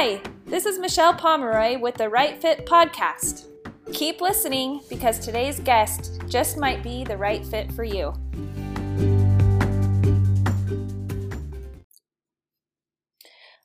[0.00, 3.46] Hi, this is Michelle Pomeroy with the Right Fit Podcast.
[3.92, 8.14] Keep listening because today's guest just might be the right fit for you.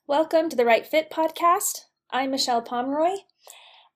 [0.08, 1.82] Welcome to the Right Fit Podcast.
[2.10, 3.18] I'm Michelle Pomeroy,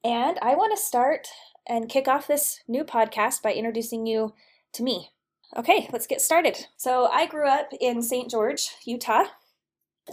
[0.04, 1.26] and I want to start
[1.68, 4.32] and kick off this new podcast by introducing you
[4.74, 5.10] to me.
[5.56, 6.68] Okay, let's get started.
[6.76, 8.30] So, I grew up in St.
[8.30, 9.24] George, Utah,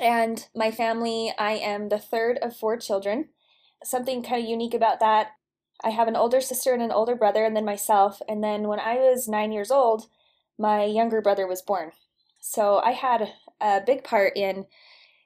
[0.01, 3.29] and my family, I am the third of four children.
[3.83, 5.31] Something kind of unique about that,
[5.83, 8.21] I have an older sister and an older brother, and then myself.
[8.27, 10.07] And then when I was nine years old,
[10.57, 11.91] my younger brother was born.
[12.39, 14.65] So I had a big part in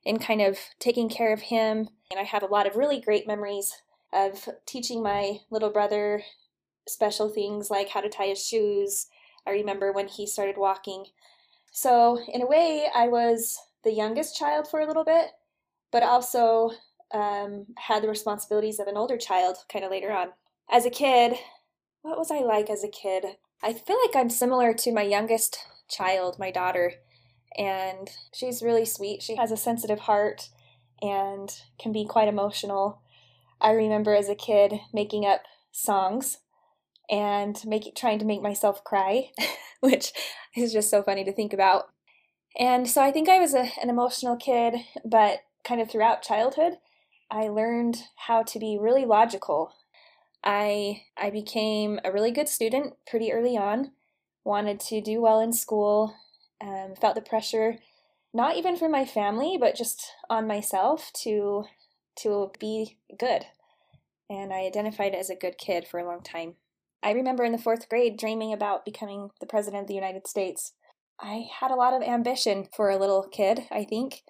[0.05, 3.27] in kind of taking care of him, and I have a lot of really great
[3.27, 3.81] memories
[4.13, 6.23] of teaching my little brother
[6.87, 9.07] special things like how to tie his shoes.
[9.45, 11.05] I remember when he started walking.
[11.71, 15.31] So, in a way, I was the youngest child for a little bit,
[15.91, 16.71] but also
[17.13, 20.29] um, had the responsibilities of an older child kind of later on.
[20.69, 21.33] As a kid,
[22.01, 23.25] what was I like as a kid?
[23.63, 25.57] I feel like I'm similar to my youngest
[25.89, 26.93] child, my daughter,
[27.57, 29.21] and she's really sweet.
[29.21, 30.49] She has a sensitive heart
[31.01, 33.01] and can be quite emotional.
[33.59, 36.39] I remember as a kid making up songs
[37.09, 39.31] and making trying to make myself cry,
[39.79, 40.13] which
[40.55, 41.89] is just so funny to think about.
[42.57, 46.77] And so I think I was a, an emotional kid, but kind of throughout childhood,
[47.31, 49.73] I learned how to be really logical.
[50.43, 53.91] I I became a really good student pretty early on.
[54.43, 56.15] Wanted to do well in school.
[56.61, 57.77] Um, felt the pressure,
[58.33, 61.65] not even from my family, but just on myself to
[62.21, 63.45] to be good.
[64.29, 66.55] And I identified as a good kid for a long time.
[67.01, 70.73] I remember in the fourth grade dreaming about becoming the president of the United States.
[71.21, 74.23] I had a lot of ambition for a little kid, I think.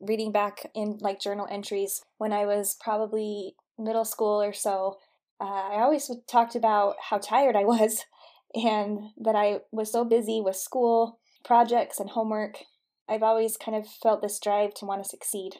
[0.00, 4.98] Reading back in like journal entries when I was probably middle school or so,
[5.40, 8.04] uh, I always talked about how tired I was
[8.54, 12.58] and that I was so busy with school, projects, and homework.
[13.08, 15.56] I've always kind of felt this drive to want to succeed.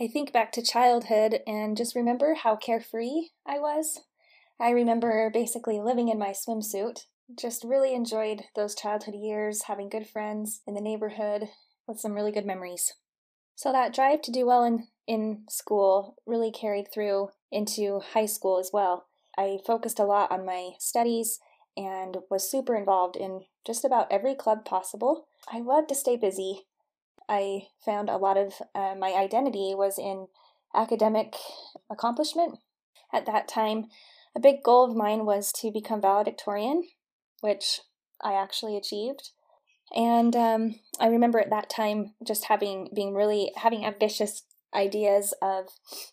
[0.00, 4.00] I think back to childhood and just remember how carefree I was.
[4.60, 7.04] I remember basically living in my swimsuit
[7.36, 11.48] just really enjoyed those childhood years, having good friends in the neighborhood
[11.86, 12.94] with some really good memories.
[13.54, 18.58] So that drive to do well in, in school really carried through into high school
[18.58, 19.06] as well.
[19.36, 21.40] I focused a lot on my studies
[21.76, 25.26] and was super involved in just about every club possible.
[25.52, 26.66] I loved to stay busy.
[27.28, 30.28] I found a lot of uh, my identity was in
[30.74, 31.34] academic
[31.90, 32.58] accomplishment.
[33.12, 33.86] At that time,
[34.34, 36.84] a big goal of mine was to become valedictorian
[37.40, 37.80] which
[38.22, 39.30] I actually achieved.
[39.94, 44.42] And um, I remember at that time just having being really having ambitious
[44.74, 45.68] ideas of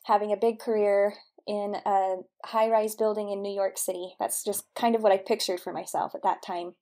[0.05, 1.15] having a big career
[1.47, 2.15] in a
[2.45, 4.15] high rise building in New York City.
[4.19, 6.75] That's just kind of what I pictured for myself at that time.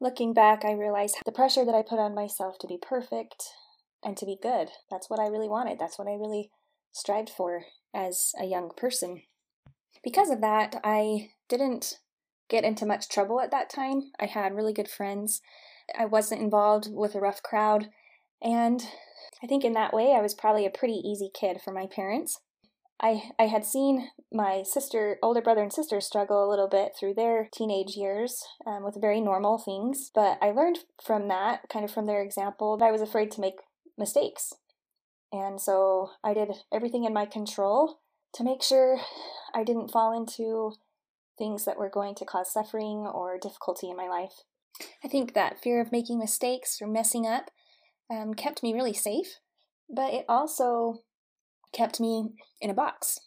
[0.00, 3.44] Looking back, I realized the pressure that I put on myself to be perfect
[4.02, 4.70] and to be good.
[4.90, 5.78] That's what I really wanted.
[5.78, 6.50] That's what I really
[6.92, 9.22] strived for as a young person.
[10.02, 11.98] Because of that, I didn't
[12.50, 14.10] get into much trouble at that time.
[14.20, 15.40] I had really good friends.
[15.98, 17.88] I wasn't involved with a rough crowd.
[18.42, 18.82] And
[19.42, 22.40] I think in that way, I was probably a pretty easy kid for my parents.
[23.02, 27.14] I, I had seen my sister, older brother and sister struggle a little bit through
[27.14, 31.90] their teenage years um, with very normal things, but I learned from that, kind of
[31.90, 33.54] from their example, that I was afraid to make
[33.96, 34.52] mistakes.
[35.32, 38.00] And so I did everything in my control
[38.34, 38.98] to make sure
[39.54, 40.74] I didn't fall into
[41.40, 44.42] things that were going to cause suffering or difficulty in my life.
[45.02, 47.50] I think that fear of making mistakes or messing up
[48.10, 49.38] um, kept me really safe,
[49.88, 51.00] but it also
[51.72, 53.18] kept me in a box.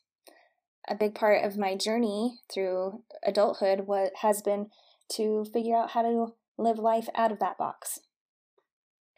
[0.88, 4.68] A big part of my journey through adulthood what has been
[5.14, 8.00] to figure out how to live life out of that box.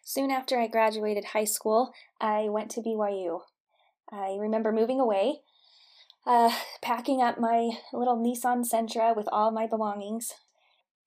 [0.04, 1.92] Soon after I graduated high school,
[2.22, 3.40] I went to BYU.
[4.12, 5.42] I remember moving away
[6.26, 6.52] uh,
[6.82, 10.34] packing up my little Nissan Sentra with all my belongings,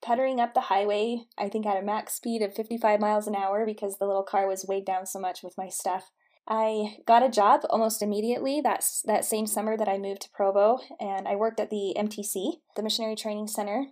[0.01, 3.67] puttering up the highway, I think at a max speed of 55 miles an hour
[3.67, 6.11] because the little car was weighed down so much with my stuff.
[6.47, 10.79] I got a job almost immediately that's that same summer that I moved to Provo
[10.99, 13.89] and I worked at the MTC, the Missionary Training Center,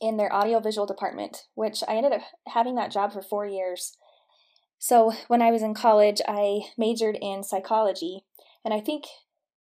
[0.00, 3.96] in their audiovisual department, which I ended up having that job for 4 years.
[4.78, 8.24] So, when I was in college, I majored in psychology,
[8.64, 9.04] and I think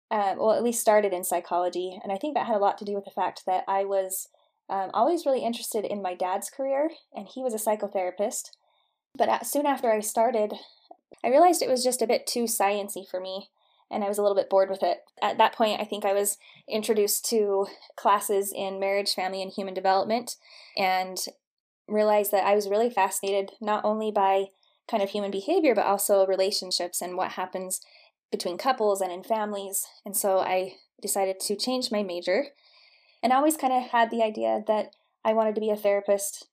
[0.09, 1.99] uh, well, at least started in psychology.
[2.01, 4.29] And I think that had a lot to do with the fact that I was
[4.69, 8.51] um, always really interested in my dad's career, and he was a psychotherapist.
[9.17, 10.53] But soon after I started,
[11.23, 13.49] I realized it was just a bit too sciency for me.
[13.89, 14.99] and I was a little bit bored with it.
[15.21, 16.37] At that point, I think I was
[16.67, 20.35] introduced to classes in marriage, family, and human development,
[20.75, 21.17] and
[21.87, 24.47] realized that I was really fascinated not only by
[24.89, 27.81] kind of human behavior, but also relationships and what happens
[28.31, 29.85] between couples and in families.
[30.05, 32.47] And so I decided to change my major
[33.23, 36.47] and I always kind of had the idea that I wanted to be a therapist.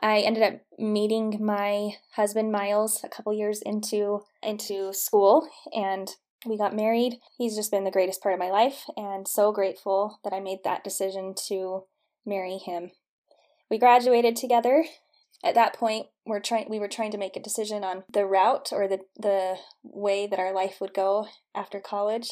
[0.00, 6.10] I ended up meeting my husband Miles a couple years into into school and
[6.44, 7.18] we got married.
[7.38, 10.64] He's just been the greatest part of my life and so grateful that I made
[10.64, 11.84] that decision to
[12.26, 12.90] marry him.
[13.70, 14.84] We graduated together.
[15.44, 18.68] At that point, we're trying we were trying to make a decision on the route
[18.72, 22.30] or the the way that our life would go after college.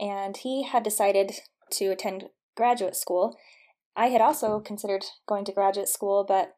[0.00, 1.32] And he had decided
[1.72, 2.26] to attend
[2.56, 3.36] graduate school.
[3.96, 6.54] I had also considered going to graduate school, but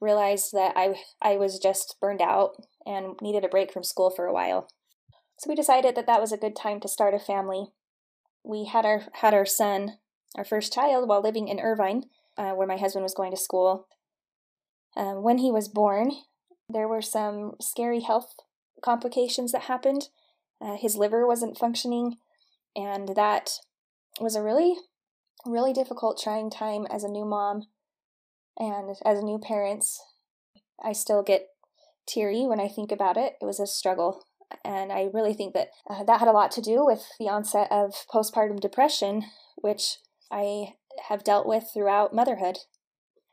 [0.00, 4.26] realized that I I was just burned out and needed a break from school for
[4.26, 4.68] a while.
[5.38, 7.68] So we decided that that was a good time to start a family.
[8.44, 9.98] We had our had our son,
[10.36, 12.04] our first child, while living in Irvine,
[12.36, 13.86] uh, where my husband was going to school.
[14.96, 16.12] Um, when he was born,
[16.68, 18.34] there were some scary health
[18.82, 20.08] complications that happened.
[20.60, 22.16] Uh, his liver wasn't functioning,
[22.76, 23.50] and that
[24.20, 24.76] was a really,
[25.46, 27.64] really difficult, trying time as a new mom
[28.58, 30.00] and as new parents.
[30.82, 31.48] I still get
[32.06, 33.34] teary when I think about it.
[33.40, 34.24] It was a struggle.
[34.64, 37.68] And I really think that uh, that had a lot to do with the onset
[37.70, 39.24] of postpartum depression,
[39.56, 39.96] which
[40.30, 40.74] I
[41.08, 42.58] have dealt with throughout motherhood.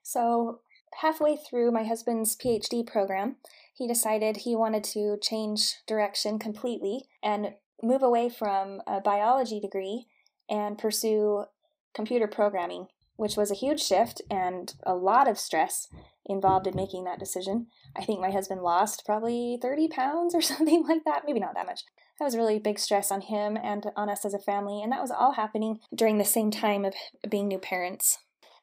[0.01, 0.61] So,
[1.01, 3.37] halfway through my husband's PhD program,
[3.73, 10.05] he decided he wanted to change direction completely and move away from a biology degree
[10.49, 11.45] and pursue
[11.93, 15.87] computer programming, which was a huge shift and a lot of stress
[16.25, 17.67] involved in making that decision.
[17.95, 21.65] I think my husband lost probably 30 pounds or something like that, maybe not that
[21.65, 21.83] much.
[22.19, 25.01] That was really big stress on him and on us as a family, and that
[25.01, 26.93] was all happening during the same time of
[27.29, 28.19] being new parents.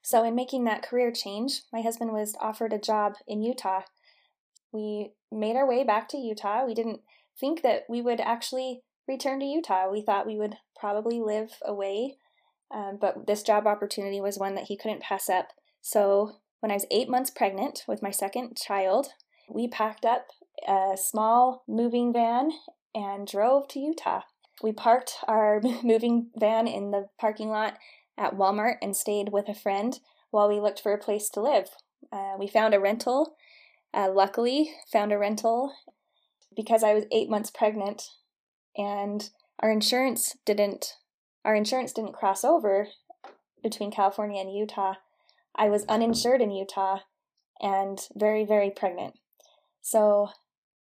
[0.07, 3.81] So, in making that career change, my husband was offered a job in Utah.
[4.71, 6.65] We made our way back to Utah.
[6.65, 7.01] We didn't
[7.41, 9.91] think that we would actually return to Utah.
[9.91, 12.19] We thought we would probably live away,
[12.73, 15.49] um, but this job opportunity was one that he couldn't pass up.
[15.83, 19.09] So when I was eight months pregnant with my second child,
[19.51, 20.29] we packed up
[20.69, 22.53] a small moving van
[22.95, 24.21] and drove to Utah.
[24.63, 27.77] We parked our moving van in the parking lot
[28.19, 29.99] at Walmart and stayed with a friend
[30.31, 31.69] while we looked for a place to live.
[32.13, 33.37] Uh, we found a rental.
[33.95, 35.73] Uh, luckily, found a rental
[36.55, 38.03] because I was eight months pregnant
[38.77, 39.31] and
[39.61, 40.95] our insurance didn't
[41.45, 42.89] our insurance didn't cross over
[43.63, 44.95] between California and Utah.
[45.55, 47.01] I was uninsured in Utah
[47.61, 49.15] and very very pregnant.
[49.81, 50.31] So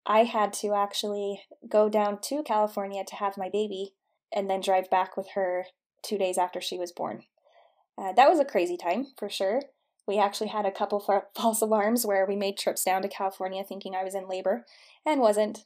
[0.05, 3.93] I had to actually go down to California to have my baby
[4.33, 5.67] and then drive back with her
[6.07, 7.25] 2 days after she was born.
[7.99, 9.63] Uh, that was a crazy time for sure.
[10.07, 11.01] We actually had a couple
[11.35, 14.65] false alarms where we made trips down to California thinking I was in labor
[15.05, 15.65] and wasn't.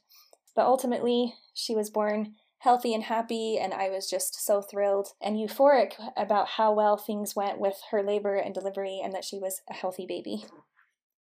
[0.55, 5.35] But ultimately, she was born healthy and happy, and I was just so thrilled and
[5.35, 9.61] euphoric about how well things went with her labor and delivery and that she was
[9.69, 10.45] a healthy baby.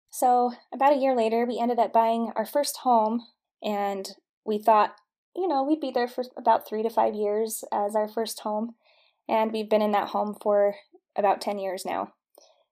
[0.09, 3.25] So, about a year later, we ended up buying our first home,
[3.63, 4.09] and
[4.43, 4.95] we thought,
[5.33, 8.75] you know, we'd be there for about three to five years as our first home.
[9.27, 10.75] And we've been in that home for
[11.15, 12.13] about 10 years now.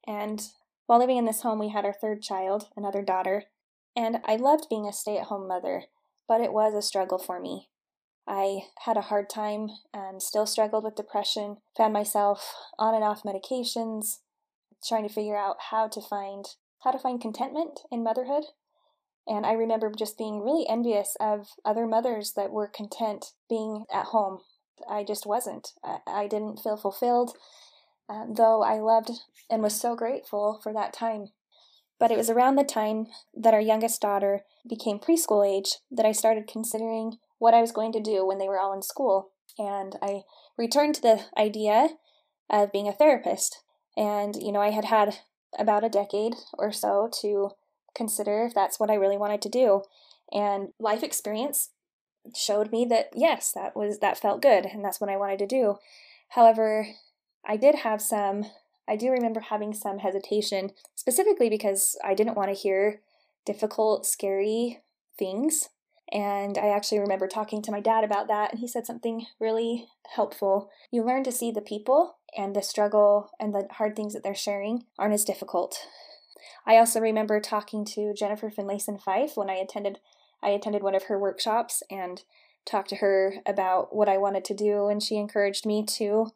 [0.08, 0.42] And
[0.88, 3.44] while living in this home, we had our third child, another daughter.
[3.96, 5.84] And I loved being a stay at home mother
[6.30, 7.68] but it was a struggle for me.
[8.26, 13.24] I had a hard time and still struggled with depression, found myself on and off
[13.24, 14.20] medications,
[14.88, 16.46] trying to figure out how to find
[16.84, 18.46] how to find contentment in motherhood.
[19.28, 24.06] And I remember just being really envious of other mothers that were content being at
[24.06, 24.40] home.
[24.90, 25.74] I just wasn't.
[26.08, 27.36] I, didn't feel fulfilled,
[28.10, 29.12] uh, though I loved
[29.50, 31.30] and was so grateful for that time.
[32.00, 36.12] But it was around the time that our youngest daughter became preschool age that I
[36.12, 39.32] started considering what I was going to do when they were all in school.
[39.58, 40.22] And I
[40.58, 41.90] returned to the idea
[42.50, 43.64] of being a therapist.
[43.98, 45.20] And, you know, I had had
[45.58, 47.52] about a decade or so to
[47.96, 49.82] consider if that's what I really wanted to do.
[50.32, 51.72] And life experience
[52.36, 55.48] showed me that yes, that was that felt good and that's what I wanted to
[55.48, 55.78] do.
[56.30, 56.88] However,
[57.46, 58.46] I did have some
[58.88, 63.02] I do remember having some hesitation, specifically because I didn't want to hear
[63.46, 64.80] difficult, scary
[65.18, 65.70] things.
[66.12, 69.88] And I actually remember talking to my dad about that, and he said something really
[70.16, 70.72] helpful.
[70.90, 74.36] You learn to see the people, and the struggle and the hard things that they're
[74.36, 75.78] sharing aren't as difficult.
[76.66, 80.00] I also remember talking to Jennifer Finlayson Fife when I attended
[80.42, 82.24] I attended one of her workshops and
[82.66, 86.32] talked to her about what I wanted to do, and she encouraged me to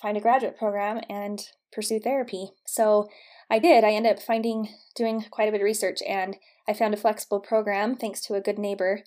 [0.00, 2.50] find a graduate program and pursue therapy.
[2.66, 3.08] So
[3.50, 3.84] I did.
[3.84, 7.40] I ended up finding, doing quite a bit of research, and I found a flexible
[7.40, 9.02] program thanks to a good neighbor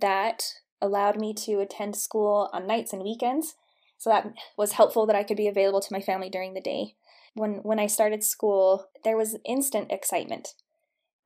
[0.00, 0.42] that
[0.80, 3.54] allowed me to attend school on nights and weekends.
[3.98, 6.94] So that was helpful that I could be available to my family during the day.
[7.34, 10.54] When when I started school, there was instant excitement,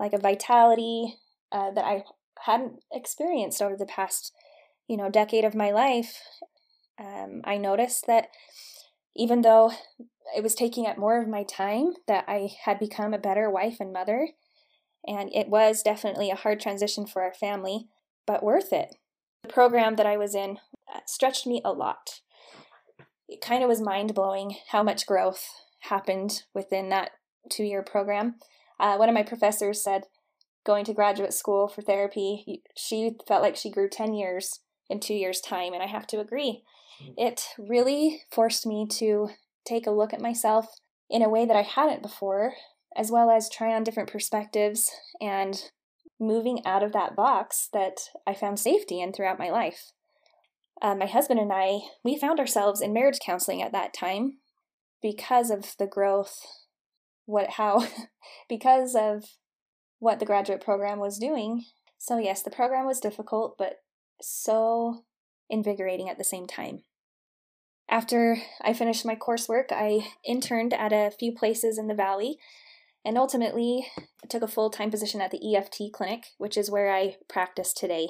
[0.00, 1.16] like a vitality
[1.52, 2.04] uh, that I
[2.42, 4.32] hadn't experienced over the past,
[4.88, 6.18] you know, decade of my life.
[6.98, 8.28] Um, I noticed that
[9.16, 9.72] even though
[10.36, 13.76] it was taking up more of my time, that I had become a better wife
[13.80, 14.28] and mother.
[15.06, 17.88] And it was definitely a hard transition for our family,
[18.26, 18.96] but worth it.
[19.42, 20.58] The program that I was in
[20.92, 22.20] uh, stretched me a lot.
[23.28, 25.44] It kind of was mind blowing how much growth
[25.80, 27.10] happened within that
[27.50, 28.36] two year program.
[28.80, 30.04] Uh, one of my professors said,
[30.64, 35.14] going to graduate school for therapy, she felt like she grew 10 years in two
[35.14, 36.62] years' time, and I have to agree.
[37.02, 37.14] Mm.
[37.16, 39.30] It really forced me to
[39.66, 40.66] take a look at myself
[41.10, 42.54] in a way that I hadn't before,
[42.96, 44.90] as well as try on different perspectives
[45.20, 45.70] and
[46.20, 49.92] moving out of that box that I found safety in throughout my life.
[50.80, 54.38] Uh, my husband and I, we found ourselves in marriage counseling at that time
[55.02, 56.40] because of the growth,
[57.26, 57.86] what, how,
[58.48, 59.24] because of
[60.04, 61.64] what the graduate program was doing.
[61.96, 63.78] So, yes, the program was difficult, but
[64.20, 65.04] so
[65.48, 66.82] invigorating at the same time.
[67.88, 72.36] After I finished my coursework, I interned at a few places in the valley
[73.02, 73.86] and ultimately
[74.28, 78.08] took a full time position at the EFT clinic, which is where I practice today.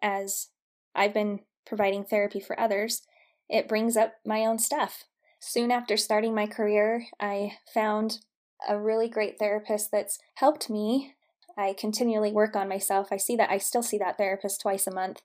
[0.00, 0.48] As
[0.94, 3.02] I've been providing therapy for others,
[3.46, 5.04] it brings up my own stuff.
[5.38, 8.20] Soon after starting my career, I found
[8.68, 11.14] a really great therapist that's helped me.
[11.56, 13.08] I continually work on myself.
[13.10, 15.20] I see that I still see that therapist twice a month.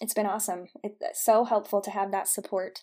[0.00, 0.66] It's been awesome.
[0.82, 2.82] It's uh, so helpful to have that support.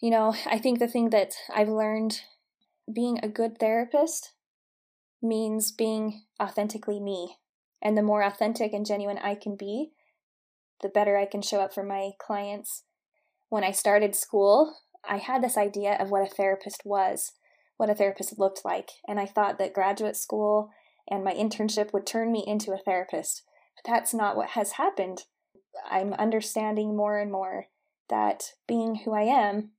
[0.00, 2.20] You know, I think the thing that I've learned
[2.92, 4.32] being a good therapist
[5.22, 7.36] means being authentically me.
[7.80, 9.90] And the more authentic and genuine I can be,
[10.82, 12.84] the better I can show up for my clients.
[13.48, 17.32] When I started school, I had this idea of what a therapist was,
[17.82, 20.70] what a therapist looked like, and I thought that graduate school
[21.10, 23.42] and my internship would turn me into a therapist.
[23.74, 25.24] But that's not what has happened.
[25.90, 27.66] I'm understanding more and more
[28.08, 29.72] that being who I am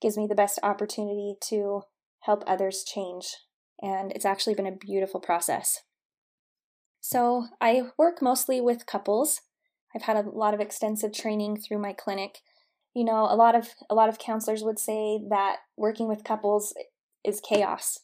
[0.00, 1.82] gives me the best opportunity to
[2.20, 3.36] help others change
[3.82, 5.82] and it's actually been a beautiful process.
[7.02, 9.42] So, I work mostly with couples.
[9.94, 12.38] I've had a lot of extensive training through my clinic.
[12.94, 16.74] You know, a lot of a lot of counselors would say that working with couples
[17.24, 18.00] is chaos.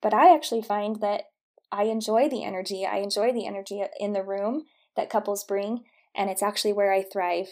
[0.00, 1.24] But I actually find that
[1.70, 2.86] I enjoy the energy.
[2.86, 4.64] I enjoy the energy in the room
[4.96, 5.84] that couples bring,
[6.14, 7.48] and it's actually where I thrive.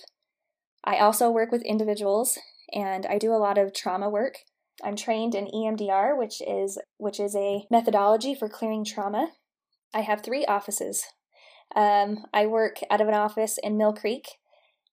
[0.85, 2.39] I also work with individuals
[2.73, 4.39] and I do a lot of trauma work.
[4.85, 9.31] I'm trained in EMDR, which is which is a methodology for clearing trauma.
[9.95, 11.05] I have three offices.
[11.75, 14.27] Um, I work out of an office in Mill Creek,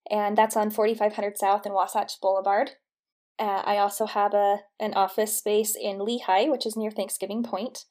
[0.10, 2.72] and that's on 4500 South and Wasatch Boulevard.
[3.40, 7.86] Uh, I also have a an office space in Lehi, which is near Thanksgiving Point.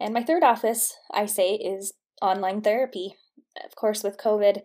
[0.00, 3.16] And my third office, I say, is online therapy.
[3.64, 4.62] Of course, with COVID,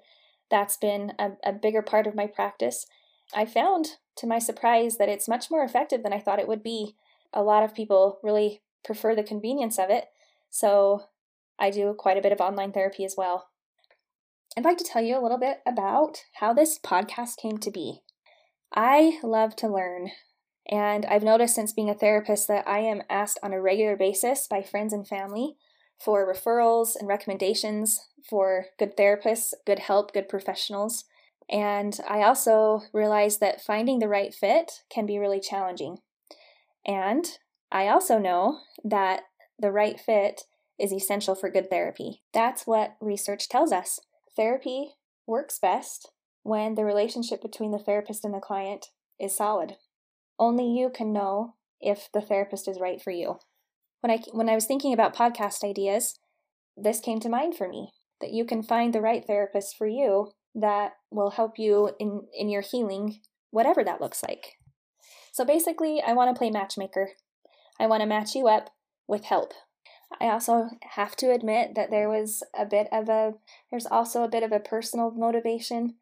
[0.50, 2.86] that's been a, a bigger part of my practice.
[3.34, 6.63] I found to my surprise that it's much more effective than I thought it would
[6.63, 6.96] be.
[7.34, 10.06] A lot of people really prefer the convenience of it,
[10.50, 11.06] so
[11.58, 13.50] I do quite a bit of online therapy as well.
[14.56, 18.01] I'd like to tell you a little bit about how this podcast came to be.
[18.74, 20.10] I love to learn,
[20.68, 24.48] and I've noticed since being a therapist that I am asked on a regular basis
[24.48, 25.56] by friends and family
[26.03, 31.06] for referrals and recommendations for good therapists, good help, good professionals.
[31.50, 36.00] And I also realized that finding the right fit can be really challenging.
[36.86, 37.25] And
[37.72, 39.24] I also know that
[39.60, 40.42] the right fit
[40.80, 42.24] is essential for good therapy.
[42.34, 44.00] That's what research tells us.
[44.36, 44.96] Therapy
[45.27, 46.10] works best
[46.43, 48.88] when the relationship between the therapist and the client
[49.19, 49.77] is solid.
[50.38, 53.39] Only you can know if the therapist is right for you.
[54.01, 56.19] When I when I was thinking about podcast ideas,
[56.75, 60.31] this came to mind for me that you can find the right therapist for you
[60.55, 63.19] that will help you in, in your healing,
[63.51, 64.57] whatever that looks like.
[65.31, 67.12] So basically, I want to play matchmaker.
[67.79, 68.69] I want to match you up
[69.07, 69.53] with help.
[70.21, 73.33] I also have to admit that there was a bit of a,
[73.71, 75.95] there's also a bit of a personal motivation.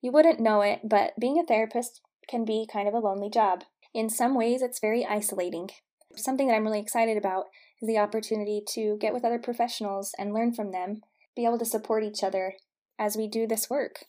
[0.00, 3.64] You wouldn't know it, but being a therapist can be kind of a lonely job.
[3.94, 5.70] In some ways, it's very isolating.
[6.16, 7.46] Something that I'm really excited about
[7.80, 11.02] is the opportunity to get with other professionals and learn from them,
[11.34, 12.54] be able to support each other,
[12.98, 14.04] as we do this work.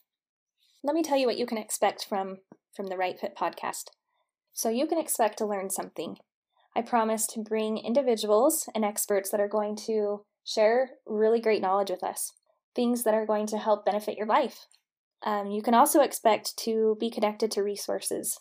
[0.84, 2.38] let me tell you what you can expect from
[2.74, 3.86] from the Right Fit podcast.
[4.54, 6.18] So you can expect to learn something.
[6.76, 11.90] I promise to bring individuals and experts that are going to share really great knowledge
[11.90, 12.34] with us,
[12.76, 14.68] things that are going to help benefit your life.
[15.26, 18.40] Um, you can also expect to be connected to resources.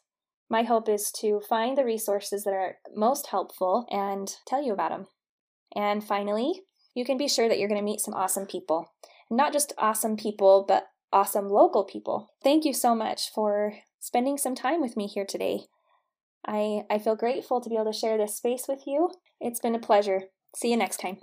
[0.49, 4.91] My hope is to find the resources that are most helpful and tell you about
[4.91, 5.07] them.
[5.75, 6.63] And finally,
[6.95, 8.93] you can be sure that you're going to meet some awesome people.
[9.31, 12.33] Not just awesome people, but awesome local people.
[12.45, 15.63] Thank you so much for spending some time with me here today.
[16.47, 19.11] I, I feel grateful to be able to share this space with you.
[19.41, 20.23] It's been a pleasure.
[20.55, 21.19] See you next time.